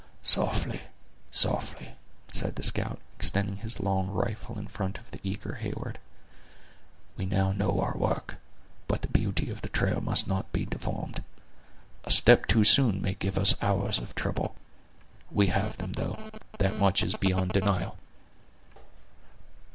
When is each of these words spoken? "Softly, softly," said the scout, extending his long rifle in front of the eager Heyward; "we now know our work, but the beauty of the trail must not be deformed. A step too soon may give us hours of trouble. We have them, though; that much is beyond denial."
"Softly, 0.23 0.81
softly," 1.29 1.93
said 2.27 2.55
the 2.55 2.63
scout, 2.63 2.97
extending 3.17 3.57
his 3.57 3.79
long 3.79 4.09
rifle 4.09 4.57
in 4.57 4.65
front 4.65 4.97
of 4.97 5.11
the 5.11 5.19
eager 5.21 5.53
Heyward; 5.61 5.99
"we 7.17 7.27
now 7.27 7.51
know 7.51 7.79
our 7.79 7.95
work, 7.95 8.37
but 8.87 9.03
the 9.03 9.09
beauty 9.09 9.51
of 9.51 9.61
the 9.61 9.69
trail 9.69 10.01
must 10.01 10.27
not 10.27 10.51
be 10.51 10.65
deformed. 10.65 11.23
A 12.03 12.09
step 12.11 12.47
too 12.47 12.63
soon 12.63 12.99
may 12.99 13.13
give 13.13 13.37
us 13.37 13.53
hours 13.61 13.99
of 13.99 14.15
trouble. 14.15 14.55
We 15.29 15.49
have 15.49 15.77
them, 15.77 15.93
though; 15.93 16.17
that 16.57 16.79
much 16.79 17.03
is 17.03 17.13
beyond 17.15 17.51
denial." 17.53 17.95